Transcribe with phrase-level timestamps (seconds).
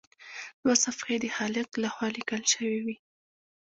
[0.61, 2.95] دوه صفحې یې د خالق لخوا لیکل شوي وي.